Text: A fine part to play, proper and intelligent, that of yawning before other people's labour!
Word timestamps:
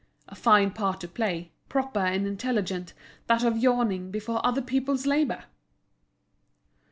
A 0.27 0.33
fine 0.33 0.71
part 0.71 0.99
to 1.01 1.07
play, 1.07 1.51
proper 1.69 1.99
and 1.99 2.25
intelligent, 2.25 2.93
that 3.27 3.43
of 3.43 3.57
yawning 3.59 4.09
before 4.09 4.43
other 4.43 4.63
people's 4.63 5.05
labour! 5.05 5.43